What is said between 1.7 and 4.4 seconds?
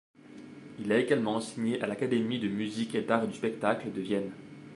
à l'Académie de musique et d'arts du spectacle de Vienne.